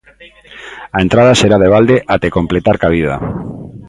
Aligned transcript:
A 0.97 0.97
entrada 1.05 1.39
será 1.41 1.57
de 1.59 1.71
balde 1.75 1.97
até 2.15 2.27
completar 2.37 2.75
cabida. 2.83 3.15